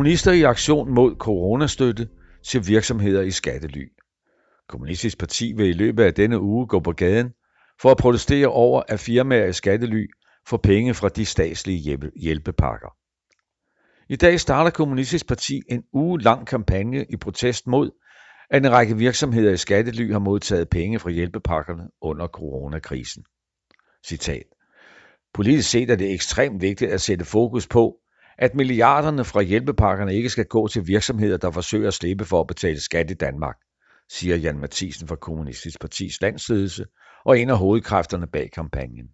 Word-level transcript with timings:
Kommunister 0.00 0.32
i 0.32 0.42
aktion 0.42 0.94
mod 0.94 1.16
coronastøtte 1.16 2.08
til 2.46 2.68
virksomheder 2.68 3.22
i 3.22 3.30
skattely. 3.30 3.88
Kommunistisk 4.68 5.18
Parti 5.18 5.52
vil 5.56 5.68
i 5.68 5.72
løbet 5.72 6.04
af 6.04 6.14
denne 6.14 6.40
uge 6.40 6.66
gå 6.66 6.80
på 6.80 6.92
gaden 6.92 7.30
for 7.82 7.90
at 7.90 7.96
protestere 7.96 8.46
over, 8.46 8.82
at 8.88 9.00
firmaer 9.00 9.46
i 9.46 9.52
skattely 9.52 10.06
får 10.46 10.56
penge 10.56 10.94
fra 10.94 11.08
de 11.08 11.26
statslige 11.26 11.98
hjælpepakker. 12.16 12.96
I 14.08 14.16
dag 14.16 14.40
starter 14.40 14.70
Kommunistisk 14.70 15.28
Parti 15.28 15.62
en 15.68 15.82
uge 15.92 16.20
lang 16.20 16.46
kampagne 16.46 17.06
i 17.10 17.16
protest 17.16 17.66
mod, 17.66 17.90
at 18.50 18.64
en 18.64 18.72
række 18.72 18.96
virksomheder 18.96 19.52
i 19.52 19.56
skattely 19.56 20.12
har 20.12 20.18
modtaget 20.18 20.68
penge 20.68 20.98
fra 20.98 21.10
hjælpepakkerne 21.10 21.88
under 22.00 22.26
coronakrisen. 22.26 23.24
Citat. 24.06 24.46
Politisk 25.34 25.70
set 25.70 25.90
er 25.90 25.96
det 25.96 26.12
ekstremt 26.12 26.62
vigtigt 26.62 26.90
at 26.90 27.00
sætte 27.00 27.24
fokus 27.24 27.68
på, 27.68 27.96
at 28.40 28.54
milliarderne 28.54 29.24
fra 29.24 29.42
hjælpepakkerne 29.42 30.14
ikke 30.14 30.30
skal 30.30 30.44
gå 30.44 30.68
til 30.68 30.86
virksomheder, 30.86 31.36
der 31.36 31.50
forsøger 31.50 31.88
at 31.88 31.94
slippe 31.94 32.24
for 32.24 32.40
at 32.40 32.46
betale 32.46 32.80
skat 32.80 33.10
i 33.10 33.14
Danmark, 33.14 33.56
siger 34.08 34.36
Jan 34.36 34.58
Mathisen 34.58 35.08
fra 35.08 35.16
Kommunistisk 35.16 35.80
Partis 35.80 36.20
landsledelse 36.20 36.86
og 37.24 37.38
en 37.38 37.50
af 37.50 37.58
hovedkræfterne 37.58 38.26
bag 38.26 38.50
kampagnen. 38.50 39.08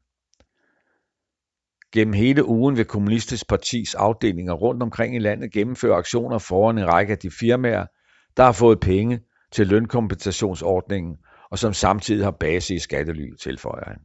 Gennem 1.92 2.14
hele 2.14 2.44
ugen 2.44 2.76
vil 2.76 2.84
Kommunistisk 2.84 3.48
Partis 3.48 3.94
afdelinger 3.94 4.52
rundt 4.52 4.82
omkring 4.82 5.16
i 5.16 5.18
landet 5.18 5.52
gennemføre 5.52 5.96
aktioner 5.96 6.38
foran 6.38 6.78
en 6.78 6.92
række 6.92 7.12
af 7.12 7.18
de 7.18 7.30
firmaer, 7.30 7.86
der 8.36 8.44
har 8.44 8.52
fået 8.52 8.80
penge 8.80 9.20
til 9.52 9.66
lønkompensationsordningen 9.66 11.16
og 11.50 11.58
som 11.58 11.72
samtidig 11.72 12.24
har 12.24 12.36
base 12.40 12.74
i 12.74 12.78
skattely, 12.78 13.34
tilføjer 13.42 13.84
han. 13.86 13.98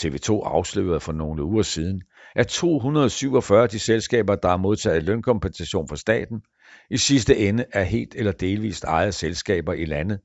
TV2 0.00 0.30
afslørede 0.44 1.00
for 1.00 1.12
nogle 1.12 1.44
uger 1.44 1.62
siden, 1.62 2.02
at 2.34 2.46
247 2.46 3.62
af 3.62 3.68
de 3.68 3.78
selskaber, 3.78 4.34
der 4.34 4.48
har 4.48 4.56
modtaget 4.56 5.02
lønkompensation 5.02 5.88
fra 5.88 5.96
staten, 5.96 6.42
i 6.90 6.96
sidste 6.96 7.36
ende 7.36 7.64
er 7.72 7.82
helt 7.82 8.14
eller 8.14 8.32
delvist 8.32 8.84
ejet 8.84 9.14
selskaber 9.14 9.72
i 9.72 9.84
landet, 9.84 10.20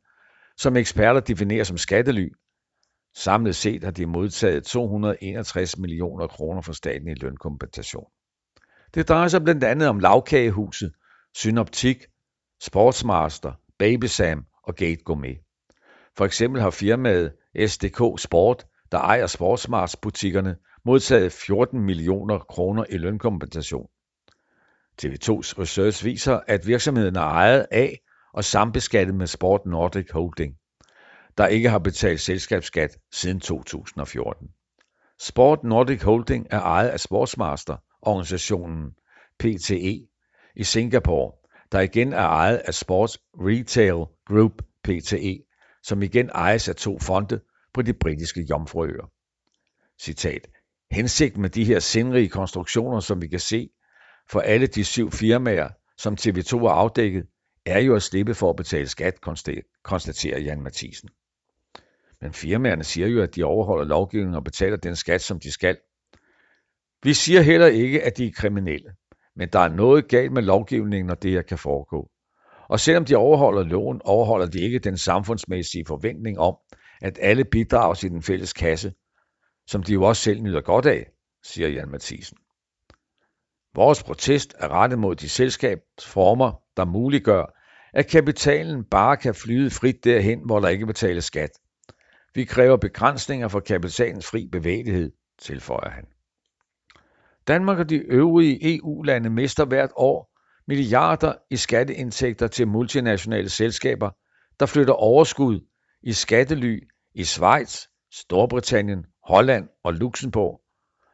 som 0.58 0.77
eksperter 0.77 1.19
definerer 1.19 1.64
som 1.64 1.77
skattely. 1.77 2.30
Samlet 3.16 3.55
set 3.55 3.83
har 3.83 3.92
de 3.92 4.05
modtaget 4.05 4.64
261 4.64 5.77
millioner 5.77 6.27
kroner 6.27 6.61
fra 6.61 6.73
staten 6.73 7.08
i 7.08 7.14
lønkompensation. 7.14 8.05
Det 8.94 9.09
drejer 9.09 9.27
sig 9.27 9.44
blandt 9.44 9.64
andet 9.64 9.89
om 9.89 9.99
Lavkagehuset, 9.99 10.92
Synoptik, 11.36 12.05
Sportsmaster, 12.61 13.53
Babysam 13.80 14.45
og 14.64 14.75
Gate 14.75 15.03
Gourmet. 15.03 15.38
For 16.17 16.25
eksempel 16.25 16.61
har 16.61 16.69
firmaet 16.69 17.33
SDK 17.67 18.19
Sport, 18.22 18.66
der 18.92 18.97
ejer 18.97 19.28
Sportsmarts-butikkerne, 19.28 20.56
modtaget 20.86 21.31
14 21.31 21.80
millioner 21.80 22.39
kroner 22.39 22.86
i 22.89 22.98
lønkompensation. 22.98 23.88
TV2's 25.03 25.59
research 25.59 26.06
viser, 26.06 26.39
at 26.48 26.67
virksomheden 26.67 27.16
er 27.16 27.22
ejet 27.22 27.67
af 27.72 28.00
og 28.33 28.44
sambeskattet 28.44 29.16
med 29.16 29.28
Sport 29.28 29.66
Nordic 29.66 30.11
Holding, 30.11 30.56
der 31.38 31.48
ikke 31.48 31.70
har 31.70 31.80
betalt 31.80 32.22
selskabsskat 32.22 32.98
siden 33.11 33.39
2014. 33.39 34.48
Sport 35.20 35.64
Nordic 35.64 36.02
Holding 36.02 36.48
er 36.50 36.59
ejet 36.61 36.89
af 36.89 37.00
Sportsmaster, 37.00 37.78
organisationen 38.02 38.92
PTE 39.39 40.08
i 40.55 40.64
Singapore, 40.64 41.31
der 41.72 41.80
igen 41.80 42.14
er 42.14 42.28
ejet 42.28 42.58
af 42.58 42.73
Sports 42.73 43.17
Retail 43.33 44.05
Group 44.28 44.61
PTE, 44.83 45.44
som 45.83 46.02
igen 46.02 46.30
ejes 46.30 46.70
af 46.70 46.76
to 46.76 47.00
fonde 47.00 47.39
på 47.73 47.81
de 47.81 47.94
britiske 47.94 48.41
Jomfruøer. 48.50 49.11
Citat. 50.02 50.47
Hensigten 50.91 51.41
med 51.41 51.50
de 51.50 51.66
her 51.66 51.80
sindrige 51.80 52.30
konstruktioner, 52.30 53.00
som 53.00 53.22
vi 53.22 53.27
kan 53.27 53.39
se 53.39 53.69
for 54.32 54.39
alle 54.39 54.67
de 54.67 54.83
syv 54.83 55.11
firmaer, 55.11 55.70
som 55.98 56.17
TV2 56.21 56.58
har 56.58 56.73
afdækket, 56.73 57.26
er 57.65 57.80
jo 57.80 57.95
at 57.95 58.04
slippe 58.04 58.33
for 58.33 58.49
at 58.49 58.55
betale 58.55 58.87
skat, 58.87 59.21
konstaterer 59.83 60.39
Jan 60.39 60.61
Mathisen. 60.61 61.09
Men 62.21 62.33
firmaerne 62.33 62.83
siger 62.83 63.08
jo, 63.08 63.21
at 63.21 63.36
de 63.36 63.43
overholder 63.43 63.86
lovgivningen 63.86 64.36
og 64.36 64.43
betaler 64.43 64.77
den 64.77 64.95
skat, 64.95 65.21
som 65.21 65.39
de 65.39 65.52
skal. 65.52 65.77
Vi 67.03 67.14
siger 67.14 67.42
heller 67.42 67.67
ikke, 67.67 68.03
at 68.03 68.17
de 68.17 68.26
er 68.26 68.32
kriminelle, 68.32 68.92
men 69.36 69.49
der 69.53 69.59
er 69.59 69.70
noget 69.70 70.08
galt 70.08 70.32
med 70.32 70.42
lovgivningen, 70.42 71.05
når 71.05 71.15
det 71.15 71.32
her 71.32 71.42
kan 71.42 71.58
foregå. 71.58 72.11
Og 72.70 72.80
selvom 72.80 73.05
de 73.05 73.15
overholder 73.15 73.64
loven, 73.64 74.02
overholder 74.05 74.45
de 74.45 74.59
ikke 74.59 74.80
den 74.80 74.98
samfundsmæssige 74.98 75.86
forventning 75.88 76.39
om, 76.39 76.58
at 77.02 77.20
alle 77.22 77.45
bidrager 77.45 77.94
til 77.94 78.10
den 78.10 78.22
fælles 78.22 78.54
kasse, 78.54 78.94
som 79.67 79.84
de 79.84 79.94
jo 79.94 80.04
også 80.04 80.22
selv 80.22 80.42
nyder 80.42 80.62
godt 80.62 80.86
af, 80.86 81.12
siger 81.44 81.67
Jan 81.70 81.92
Mathisen. 81.92 82.38
Vores 83.76 84.04
protest 84.04 84.56
er 84.60 84.67
rettet 84.67 85.00
mod 85.00 85.16
de 85.16 85.30
selskabsformer, 85.30 86.62
der 86.78 86.86
muliggør, 86.86 87.58
at 87.94 88.08
kapitalen 88.08 88.84
bare 88.84 89.17
kan 89.17 89.36
flyde 89.36 89.70
frit 89.70 90.04
derhen, 90.04 90.39
hvor 90.45 90.60
der 90.60 90.67
ikke 90.67 90.86
betales 90.86 91.26
skat. 91.26 91.52
Vi 92.36 92.44
kræver 92.44 92.78
begrænsninger 92.78 93.48
for 93.48 93.60
kapitalens 93.60 94.28
fri 94.28 94.48
bevægelighed, 94.52 95.12
tilføjer 95.39 95.89
han. 95.89 96.06
Danmark 97.48 97.80
og 97.80 97.89
de 97.89 97.95
øvrige 97.95 98.76
EU-lande 98.76 99.30
mister 99.30 99.66
hvert 99.66 99.92
år 99.95 100.32
milliarder 100.68 101.33
i 101.50 101.56
skatteindtægter 101.56 102.48
til 102.48 102.68
multinationale 102.68 103.50
selskaber, 103.50 104.10
der 104.60 104.66
flytter 104.66 104.94
overskud 104.94 105.60
i 106.04 106.14
skattely 106.14 106.80
i 107.14 107.23
Schweiz, 107.23 107.88
Storbritannien, 108.12 109.06
Holland 109.23 109.70
og 109.84 109.94
Luxembourg, 109.94 110.62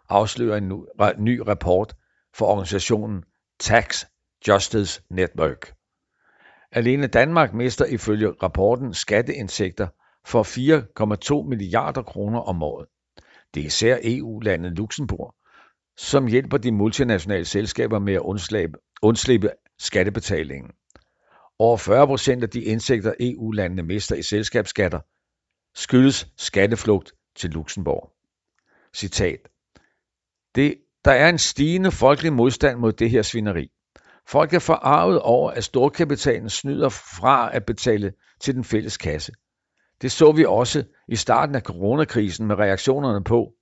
afslører 0.09 0.57
en 0.57 1.23
ny 1.23 1.39
rapport 1.39 1.95
for 2.37 2.45
organisationen 2.45 3.23
Tax 3.59 4.05
Justice 4.47 5.01
Network. 5.09 5.73
Alene 6.71 7.07
Danmark 7.07 7.53
mister 7.53 7.85
ifølge 7.85 8.31
rapporten 8.43 8.93
skatteindtægter 8.93 9.87
for 10.25 10.43
4,2 11.43 11.47
milliarder 11.49 12.01
kroner 12.01 12.39
om 12.39 12.63
året. 12.63 12.87
Det 13.53 13.61
er 13.61 13.65
især 13.65 13.97
EU-landet 14.03 14.71
Luxembourg, 14.71 15.35
som 15.97 16.27
hjælper 16.27 16.57
de 16.57 16.71
multinationale 16.71 17.45
selskaber 17.45 17.99
med 17.99 18.13
at 18.13 18.21
undslippe, 18.21 18.77
undslippe 19.01 19.49
skattebetalingen. 19.79 20.71
Over 21.59 21.77
40 21.77 22.07
procent 22.07 22.43
af 22.43 22.49
de 22.49 22.63
indtægter 22.63 23.13
EU-landene 23.19 23.83
mister 23.83 24.15
i 24.15 24.21
selskabsskatter 24.21 24.99
skyldes 25.75 26.27
skatteflugt 26.37 27.13
til 27.35 27.49
Luxembourg. 27.49 28.11
Citat. 28.95 29.39
Det, 30.55 30.75
der 31.05 31.11
er 31.11 31.29
en 31.29 31.37
stigende 31.37 31.91
folkelig 31.91 32.33
modstand 32.33 32.79
mod 32.79 32.93
det 32.93 33.09
her 33.09 33.21
svineri. 33.21 33.69
Folk 34.27 34.53
er 34.53 34.59
forarvet 34.59 35.19
over, 35.19 35.51
at 35.51 35.63
storkapitalen 35.63 36.49
snyder 36.49 36.89
fra 36.89 37.55
at 37.55 37.65
betale 37.65 38.13
til 38.41 38.55
den 38.55 38.63
fælles 38.63 38.97
kasse. 38.97 39.31
Det 40.01 40.11
så 40.11 40.31
vi 40.31 40.45
også 40.45 40.83
i 41.07 41.15
starten 41.15 41.55
af 41.55 41.61
coronakrisen 41.61 42.47
med 42.47 42.55
reaktionerne 42.55 43.23
på, 43.23 43.53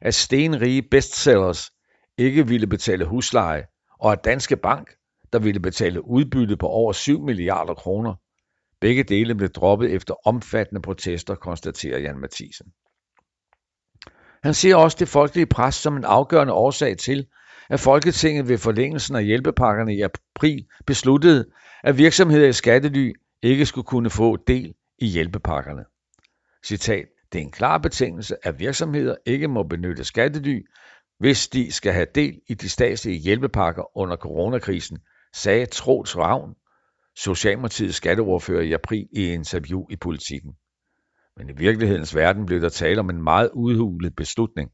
at 0.00 0.14
stenrige 0.14 0.82
bestsellers 0.90 1.70
ikke 2.18 2.48
ville 2.48 2.66
betale 2.66 3.04
husleje, 3.04 3.66
og 4.00 4.12
at 4.12 4.24
Danske 4.24 4.56
Bank, 4.56 4.90
der 5.32 5.38
ville 5.38 5.60
betale 5.60 6.06
udbytte 6.06 6.56
på 6.56 6.66
over 6.66 6.92
7 6.92 7.22
milliarder 7.22 7.74
kroner, 7.74 8.14
begge 8.80 9.02
dele 9.02 9.34
blev 9.34 9.48
droppet 9.48 9.92
efter 9.94 10.28
omfattende 10.28 10.82
protester, 10.82 11.34
konstaterer 11.34 11.98
Jan 11.98 12.18
Mathisen. 12.18 12.66
Han 14.42 14.54
ser 14.54 14.76
også 14.76 14.96
det 15.00 15.08
folkelige 15.08 15.46
pres 15.46 15.74
som 15.74 15.96
en 15.96 16.04
afgørende 16.04 16.52
årsag 16.52 16.96
til, 16.96 17.26
at 17.70 17.80
Folketinget 17.80 18.48
ved 18.48 18.58
forlængelsen 18.58 19.16
af 19.16 19.24
hjælpepakkerne 19.24 19.94
i 19.94 20.00
april 20.00 20.66
besluttede, 20.86 21.50
at 21.84 21.98
virksomheder 21.98 22.48
i 22.48 22.52
skattely 22.52 23.12
ikke 23.42 23.66
skulle 23.66 23.84
kunne 23.84 24.10
få 24.10 24.36
del 24.36 24.74
i 24.98 25.06
hjælpepakkerne. 25.06 25.84
Citat, 26.64 27.06
det 27.32 27.38
er 27.38 27.42
en 27.42 27.50
klar 27.50 27.78
betingelse, 27.78 28.36
at 28.46 28.58
virksomheder 28.58 29.16
ikke 29.26 29.48
må 29.48 29.62
benytte 29.62 30.04
skattely, 30.04 30.62
hvis 31.18 31.48
de 31.48 31.72
skal 31.72 31.92
have 31.92 32.06
del 32.14 32.40
i 32.48 32.54
de 32.54 32.68
statslige 32.68 33.18
hjælpepakker 33.18 33.98
under 33.98 34.16
coronakrisen, 34.16 34.98
sagde 35.34 35.66
Troels 35.66 36.16
Ravn, 36.16 36.54
Socialdemokratiets 37.16 37.96
skatteordfører 37.96 38.62
i 38.62 38.72
april 38.72 39.08
i 39.12 39.28
et 39.28 39.34
interview 39.34 39.86
i 39.90 39.96
Politiken. 39.96 40.52
Men 41.36 41.50
i 41.50 41.52
virkelighedens 41.56 42.14
verden 42.14 42.46
blev 42.46 42.60
der 42.60 42.68
tale 42.68 43.00
om 43.00 43.10
en 43.10 43.22
meget 43.22 43.50
udhulet 43.54 44.16
beslutning, 44.16 44.70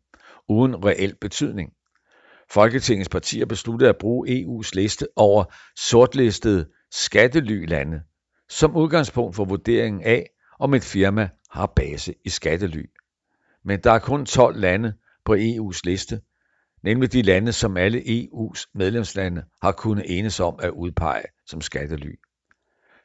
uden 0.48 0.84
reel 0.84 1.16
betydning. 1.20 1.72
Folketingets 2.50 3.08
partier 3.08 3.46
besluttede 3.46 3.90
at 3.90 3.98
bruge 3.98 4.28
EU's 4.28 4.70
liste 4.74 5.08
over 5.16 5.44
sortlistede 5.76 6.68
skattelylande 6.90 8.00
som 8.48 8.76
udgangspunkt 8.76 9.36
for 9.36 9.44
vurderingen 9.44 10.02
af, 10.02 10.30
om 10.58 10.74
et 10.74 10.84
firma 10.84 11.28
har 11.50 11.72
base 11.76 12.14
i 12.24 12.28
skattely. 12.28 12.84
Men 13.64 13.80
der 13.80 13.92
er 13.92 13.98
kun 13.98 14.26
12 14.26 14.56
lande 14.56 14.94
på 15.24 15.34
EU's 15.34 15.80
liste, 15.84 16.20
nemlig 16.86 17.12
de 17.12 17.22
lande, 17.22 17.52
som 17.52 17.76
alle 17.76 17.98
EU's 17.98 18.70
medlemslande 18.74 19.44
har 19.62 19.72
kunnet 19.72 20.18
enes 20.18 20.40
om 20.40 20.58
at 20.62 20.70
udpege 20.70 21.24
som 21.46 21.60
skattely. 21.60 22.14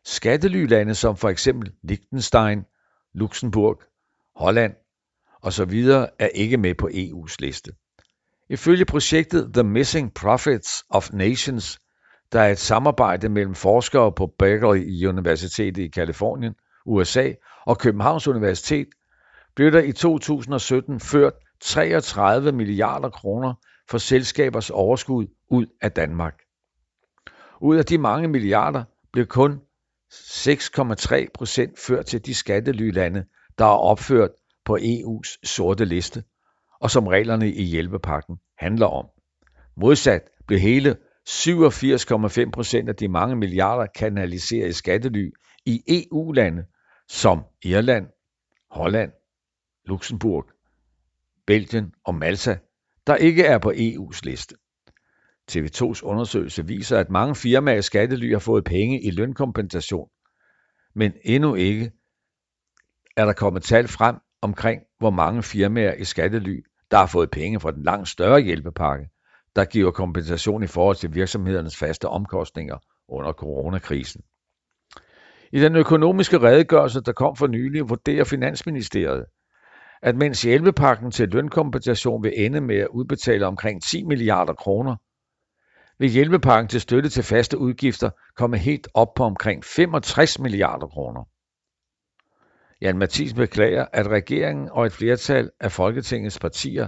Skattelylande 0.05 0.95
som 0.95 1.17
for 1.17 1.29
eksempel 1.29 1.71
Liechtenstein, 1.83 2.63
Luxembourg, 3.13 3.81
Holland 4.35 4.73
osv. 5.41 5.73
er 6.19 6.27
ikke 6.27 6.57
med 6.57 6.75
på 6.75 6.87
EU's 6.87 7.35
liste. 7.39 7.71
Ifølge 8.49 8.85
projektet 8.85 9.53
The 9.53 9.63
Missing 9.63 10.13
Profits 10.13 10.83
of 10.89 11.13
Nations 11.13 11.79
der 12.31 12.39
er 12.39 12.51
et 12.51 12.59
samarbejde 12.59 13.29
mellem 13.29 13.55
forskere 13.55 14.11
på 14.11 14.33
Berkeley 14.39 15.05
Universitet 15.07 15.77
i 15.77 15.87
Kalifornien, 15.87 16.53
USA 16.85 17.31
og 17.65 17.77
Københavns 17.77 18.27
Universitet, 18.27 18.87
blev 19.55 19.71
der 19.71 19.81
i 19.81 19.91
2017 19.91 20.99
ført 20.99 21.33
33 21.61 22.51
milliarder 22.51 23.09
kroner 23.09 23.53
for 23.91 23.97
selskabers 23.97 24.69
overskud 24.69 25.27
ud 25.49 25.65
af 25.81 25.91
Danmark. 25.91 26.41
Ud 27.61 27.77
af 27.77 27.85
de 27.85 27.97
mange 27.97 28.27
milliarder 28.27 28.83
blev 29.13 29.25
kun 29.25 29.61
6,3 30.13 31.25
procent 31.33 31.79
ført 31.79 32.05
til 32.05 32.25
de 32.25 32.33
skattelylande, 32.33 33.25
der 33.57 33.65
er 33.65 33.77
opført 33.77 34.29
på 34.65 34.77
EU's 34.77 35.39
sorte 35.43 35.85
liste, 35.85 36.23
og 36.79 36.91
som 36.91 37.07
reglerne 37.07 37.51
i 37.51 37.63
hjælpepakken 37.63 38.37
handler 38.57 38.85
om. 38.85 39.05
Modsat 39.77 40.21
blev 40.47 40.59
hele 40.59 40.97
87,5 41.29 42.51
procent 42.51 42.89
af 42.89 42.95
de 42.95 43.07
mange 43.07 43.35
milliarder 43.35 43.85
kanaliseret 43.85 44.69
i 44.69 44.73
skattely 44.73 45.31
i 45.65 45.83
EU-lande 45.87 46.65
som 47.07 47.43
Irland, 47.63 48.07
Holland, 48.71 49.11
Luxembourg, 49.85 50.45
Belgien 51.47 51.93
og 52.05 52.15
Malta, 52.15 52.57
der 53.07 53.15
ikke 53.15 53.43
er 53.43 53.57
på 53.57 53.71
EU's 53.71 54.19
liste. 54.23 54.55
TV2's 55.51 56.03
undersøgelse 56.03 56.67
viser, 56.67 56.99
at 56.99 57.09
mange 57.09 57.35
firmaer 57.35 57.77
i 57.77 57.81
skattely 57.81 58.31
har 58.31 58.39
fået 58.39 58.63
penge 58.63 59.01
i 59.01 59.11
lønkompensation, 59.11 60.09
men 60.95 61.13
endnu 61.23 61.55
ikke 61.55 61.91
er 63.17 63.25
der 63.25 63.33
kommet 63.33 63.63
tal 63.63 63.87
frem 63.87 64.15
omkring, 64.41 64.81
hvor 64.99 65.09
mange 65.09 65.43
firmaer 65.43 65.93
i 65.93 66.03
skattely, 66.03 66.63
der 66.91 66.97
har 66.97 67.05
fået 67.05 67.31
penge 67.31 67.59
fra 67.59 67.71
den 67.71 67.83
langt 67.83 68.09
større 68.09 68.41
hjælpepakke, 68.41 69.09
der 69.55 69.65
giver 69.65 69.91
kompensation 69.91 70.63
i 70.63 70.67
forhold 70.67 70.95
til 70.95 71.13
virksomhedernes 71.15 71.77
faste 71.77 72.07
omkostninger 72.07 72.77
under 73.07 73.33
coronakrisen. 73.33 74.21
I 75.51 75.59
den 75.59 75.75
økonomiske 75.75 76.41
redegørelse, 76.41 77.01
der 77.01 77.11
kom 77.11 77.35
for 77.35 77.47
nylig, 77.47 77.89
vurderer 77.89 78.23
Finansministeriet, 78.23 79.25
at 80.01 80.15
mens 80.15 80.41
hjælpepakken 80.41 81.11
til 81.11 81.29
lønkompensation 81.29 82.23
vil 82.23 82.33
ende 82.35 82.61
med 82.61 82.77
at 82.77 82.87
udbetale 82.87 83.45
omkring 83.45 83.83
10 83.83 84.03
milliarder 84.03 84.53
kroner, 84.53 84.95
vil 85.99 86.09
hjælpepakken 86.09 86.69
til 86.69 86.81
støtte 86.81 87.09
til 87.09 87.23
faste 87.23 87.57
udgifter 87.57 88.09
komme 88.35 88.57
helt 88.57 88.87
op 88.93 89.13
på 89.15 89.23
omkring 89.23 89.65
65 89.65 90.39
milliarder 90.39 90.87
kroner. 90.87 91.23
Jan 92.81 92.97
Mathis 92.97 93.33
beklager, 93.33 93.85
at 93.93 94.07
regeringen 94.07 94.69
og 94.71 94.85
et 94.85 94.91
flertal 94.91 95.49
af 95.59 95.71
Folketingets 95.71 96.39
partier 96.39 96.87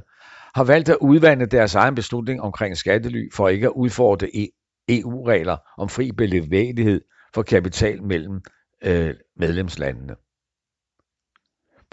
har 0.56 0.64
valgt 0.64 0.90
at 0.90 0.98
udvande 1.02 1.46
deres 1.46 1.76
egen 1.76 1.96
beslutning 1.96 2.42
omkring 2.42 2.78
skattely 2.78 3.30
for 3.34 3.50
ikke 3.50 3.68
at 3.68 3.74
udfordre 3.76 4.36
e 4.36 4.48
EU-regler 4.90 5.58
om 5.78 5.90
fri 5.90 6.12
bevægelighed 6.12 7.02
for 7.34 7.44
kapital 7.44 8.04
mellem 8.04 8.42
øh, 8.84 9.14
medlemslandene. 9.38 10.16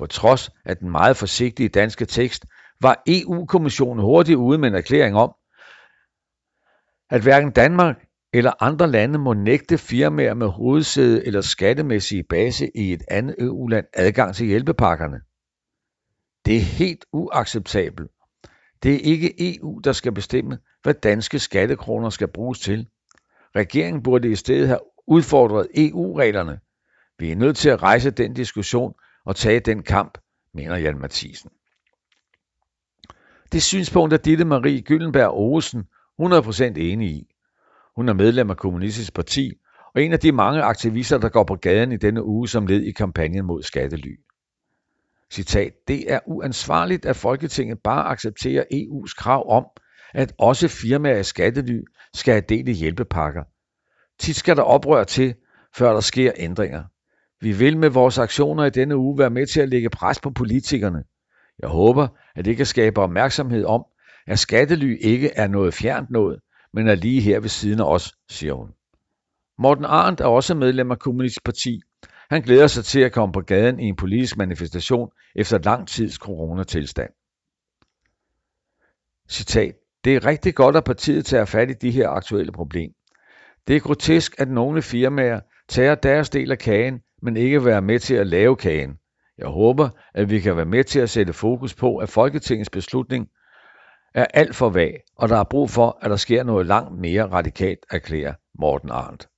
På 0.00 0.06
trods 0.06 0.50
af 0.64 0.76
den 0.76 0.91
meget 0.91 1.17
forsigtige 1.17 1.69
danske 1.69 2.05
tekst, 2.05 2.47
var 2.82 3.02
EU-kommissionen 3.06 4.05
hurtigt 4.05 4.37
ude 4.37 4.58
med 4.58 4.69
en 4.69 4.75
erklæring 4.75 5.17
om, 5.17 5.35
at 7.11 7.23
hverken 7.23 7.50
Danmark 7.50 7.97
eller 8.32 8.62
andre 8.62 8.87
lande 8.91 9.19
må 9.19 9.32
nægte 9.32 9.79
firmaer 9.79 10.35
med 10.35 10.47
hovedsæde 10.47 11.26
eller 11.26 11.41
skattemæssige 11.41 12.23
base 12.23 12.70
i 12.75 12.93
et 12.93 13.02
andet 13.08 13.35
EU-land 13.38 13.87
adgang 13.94 14.35
til 14.35 14.47
hjælpepakkerne. 14.47 15.20
Det 16.44 16.56
er 16.56 16.61
helt 16.61 17.05
uacceptabelt. 17.12 18.11
Det 18.82 18.94
er 18.94 18.99
ikke 19.00 19.55
EU, 19.55 19.79
der 19.85 19.93
skal 19.93 20.12
bestemme, 20.12 20.58
hvad 20.82 20.94
danske 20.94 21.38
skattekroner 21.38 22.11
skal 22.11 22.29
bruges 22.29 22.61
til. 22.61 22.88
Regeringen 23.56 24.02
burde 24.02 24.31
i 24.31 24.37
stedet 24.37 24.69
have 24.69 24.81
udfordret 25.06 25.67
EU-reglerne. 25.75 26.61
Vi 27.19 27.32
er 27.32 27.37
nødt 27.37 27.56
til 27.56 27.69
at 27.69 27.82
rejse 27.82 28.11
den 28.11 28.35
diskussion 28.35 28.94
og 29.30 29.36
tage 29.36 29.60
den 29.60 29.82
kamp, 29.82 30.18
mener 30.54 30.76
Jan 30.76 30.98
Mathisen. 30.98 31.50
Det 33.52 33.62
synspunkt 33.62 34.14
er 34.14 34.16
Ditte 34.16 34.44
Marie 34.44 34.82
Gyllenberg 34.82 35.30
Olsen 35.32 35.84
100% 36.22 36.62
enig 36.64 37.08
i. 37.10 37.34
Hun 37.96 38.08
er 38.08 38.12
medlem 38.12 38.50
af 38.50 38.56
Kommunistisk 38.56 39.14
Parti 39.14 39.52
og 39.94 40.02
en 40.02 40.12
af 40.12 40.20
de 40.20 40.32
mange 40.32 40.62
aktivister, 40.62 41.18
der 41.18 41.28
går 41.28 41.44
på 41.44 41.56
gaden 41.56 41.92
i 41.92 41.96
denne 41.96 42.24
uge 42.24 42.48
som 42.48 42.66
led 42.66 42.82
i 42.82 42.92
kampagnen 42.92 43.44
mod 43.44 43.62
skattely. 43.62 44.20
Citat, 45.32 45.72
det 45.88 46.12
er 46.12 46.20
uansvarligt, 46.26 47.06
at 47.06 47.16
Folketinget 47.16 47.78
bare 47.78 48.08
accepterer 48.08 48.64
EU's 48.74 49.14
krav 49.16 49.50
om, 49.50 49.66
at 50.14 50.34
også 50.38 50.68
firmaer 50.68 51.18
i 51.18 51.24
skattely 51.24 51.80
skal 52.14 52.34
have 52.34 52.44
del 52.48 52.68
i 52.68 52.72
hjælpepakker. 52.72 53.42
Tit 54.18 54.36
skal 54.36 54.56
der 54.56 54.62
oprør 54.62 55.04
til, 55.04 55.34
før 55.76 55.92
der 55.92 56.00
sker 56.00 56.32
ændringer. 56.36 56.84
Vi 57.40 57.52
vil 57.52 57.78
med 57.78 57.88
vores 57.90 58.19
aktioner 58.19 58.64
i 58.64 58.70
denne 58.70 58.96
uge 58.96 59.19
være 59.19 59.31
med 59.31 59.46
til 59.46 59.60
at 59.60 59.69
lægge 59.69 59.90
pres 59.90 60.20
på 60.20 60.31
politikerne. 60.31 61.04
Jeg 61.58 61.69
håber, 61.69 62.08
at 62.34 62.44
det 62.44 62.56
kan 62.56 62.66
skabe 62.66 63.00
opmærksomhed 63.00 63.64
om, 63.64 63.84
at 64.26 64.38
skattely 64.38 64.96
ikke 65.00 65.31
er 65.31 65.48
noget 65.48 65.75
fjernt 65.75 66.10
noget, 66.10 66.40
men 66.72 66.88
er 66.88 66.94
lige 66.94 67.20
her 67.20 67.40
ved 67.40 67.48
siden 67.48 67.81
af 67.81 67.84
os, 67.84 68.14
siger 68.28 68.52
hun. 68.52 68.69
Morten 69.58 69.84
Arndt 69.84 70.20
er 70.20 70.25
også 70.25 70.54
medlem 70.54 70.90
af 70.90 70.98
Kommunistisk 70.98 71.44
Parti. 71.44 71.81
Han 72.31 72.42
glæder 72.42 72.66
sig 72.66 72.84
til 72.84 73.00
at 73.00 73.12
komme 73.12 73.32
på 73.32 73.40
gaden 73.40 73.81
i 73.81 73.84
en 73.84 73.96
politisk 73.96 74.37
manifestation 74.37 75.10
efter 75.34 75.58
lang 75.58 75.88
tids 75.88 76.14
coronatilstand. 76.14 77.10
Citat. 79.28 79.75
Det 80.04 80.16
er 80.16 80.26
rigtig 80.26 80.54
godt, 80.54 80.76
at 80.76 80.84
partiet 80.84 81.26
tager 81.26 81.44
fat 81.44 81.70
i 81.70 81.72
de 81.72 81.90
her 81.90 82.08
aktuelle 82.08 82.52
problemer. 82.52 82.94
Det 83.66 83.76
er 83.76 83.81
grotesk, 83.81 84.40
at 84.40 84.48
nogle 84.48 84.82
firmaer 84.82 85.40
tager 85.69 85.94
deres 85.94 86.31
del 86.31 86.50
af 86.50 86.58
kagen, 86.58 87.00
men 87.22 87.37
ikke 87.37 87.64
være 87.64 87.82
med 87.82 87.99
til 87.99 88.14
at 88.14 88.26
lave 88.26 88.56
kagen. 88.56 88.99
Jeg 89.38 89.49
håber, 89.49 89.88
at 90.14 90.31
vi 90.31 90.40
kan 90.40 90.56
være 90.56 90.64
med 90.64 90.84
til 90.84 91.00
at 91.00 91.11
sætte 91.11 91.32
fokus 91.32 91.75
på, 91.75 91.96
at 91.96 92.08
Folketingets 92.08 92.70
beslutning 92.70 93.28
er 94.14 94.26
alt 94.34 94.56
for 94.56 94.70
vag, 94.70 95.00
og 95.17 95.28
der 95.28 95.37
er 95.37 95.44
brug 95.44 95.70
for, 95.70 95.99
at 96.02 96.11
der 96.11 96.17
sker 96.17 96.43
noget 96.43 96.67
langt 96.67 96.99
mere 97.00 97.26
radikalt, 97.26 97.78
erklærer 97.90 98.34
Morten 98.58 98.90
Arndt. 98.90 99.28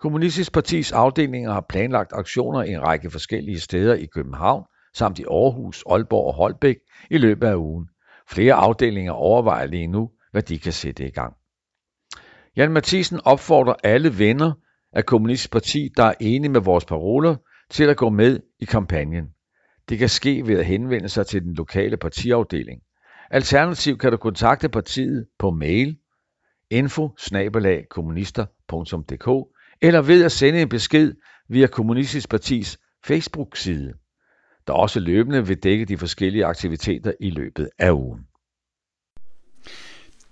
Kommunistisk 0.00 0.52
Partis 0.52 0.92
afdelinger 0.92 1.52
har 1.52 1.66
planlagt 1.68 2.12
aktioner 2.12 2.62
i 2.62 2.70
en 2.70 2.82
række 2.82 3.10
forskellige 3.10 3.60
steder 3.60 3.94
i 3.94 4.06
København, 4.06 4.64
samt 4.94 5.18
i 5.18 5.24
Aarhus, 5.24 5.84
Aalborg 5.90 6.26
og 6.26 6.34
Holbæk 6.34 6.76
i 7.10 7.18
løbet 7.18 7.46
af 7.46 7.54
ugen. 7.54 7.88
Flere 8.30 8.54
afdelinger 8.54 9.12
overvejer 9.12 9.66
lige 9.66 9.86
nu, 9.86 10.10
hvad 10.30 10.42
de 10.42 10.58
kan 10.58 10.72
sætte 10.72 11.06
i 11.06 11.10
gang. 11.10 11.34
Jan 12.56 12.72
Mathisen 12.72 13.20
opfordrer 13.24 13.74
alle 13.84 14.18
venner 14.18 14.52
af 14.92 15.06
Kommunistisk 15.06 15.52
Parti, 15.52 15.88
der 15.96 16.02
er 16.04 16.14
enige 16.20 16.52
med 16.52 16.60
vores 16.60 16.84
paroler, 16.84 17.36
til 17.70 17.84
at 17.84 17.96
gå 17.96 18.08
med 18.08 18.40
i 18.60 18.64
kampagnen. 18.64 19.24
Det 19.88 19.98
kan 19.98 20.08
ske 20.08 20.46
ved 20.46 20.58
at 20.58 20.66
henvende 20.66 21.08
sig 21.08 21.26
til 21.26 21.42
den 21.42 21.54
lokale 21.54 21.96
partiafdeling. 21.96 22.80
Alternativt 23.30 24.00
kan 24.00 24.10
du 24.10 24.16
kontakte 24.16 24.68
partiet 24.68 25.26
på 25.38 25.50
mail 25.50 25.96
info 26.70 27.08
eller 29.82 30.02
ved 30.02 30.24
at 30.24 30.32
sende 30.32 30.62
en 30.62 30.68
besked 30.68 31.14
via 31.48 31.66
Kommunistisk 31.66 32.30
Partis 32.30 32.78
Facebook-side, 33.04 33.92
der 34.66 34.72
også 34.72 35.00
løbende 35.00 35.46
vil 35.46 35.62
dække 35.62 35.84
de 35.84 35.98
forskellige 35.98 36.44
aktiviteter 36.44 37.12
i 37.20 37.30
løbet 37.30 37.68
af 37.78 37.90
ugen. 37.92 38.20